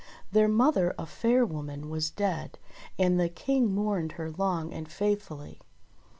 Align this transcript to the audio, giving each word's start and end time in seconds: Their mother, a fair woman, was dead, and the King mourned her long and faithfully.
Their 0.31 0.47
mother, 0.47 0.95
a 0.97 1.05
fair 1.05 1.45
woman, 1.45 1.87
was 1.87 2.09
dead, 2.09 2.57
and 2.97 3.19
the 3.19 3.29
King 3.29 3.71
mourned 3.71 4.13
her 4.13 4.31
long 4.31 4.73
and 4.73 4.91
faithfully. 4.91 5.61